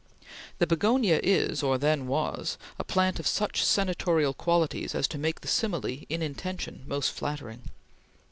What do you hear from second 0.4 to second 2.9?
The begonia is, or then was, a